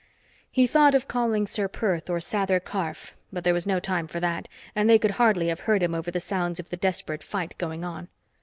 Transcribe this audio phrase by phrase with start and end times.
[0.49, 4.19] He thought of calling Ser Perth or Sather Karf, but there was no time for
[4.19, 7.53] that, and they could hardly have heard him over the sounds of the desperate fight
[7.59, 8.07] going on.